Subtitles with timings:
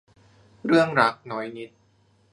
[0.65, 1.69] เรื่องรัก น้อยนิด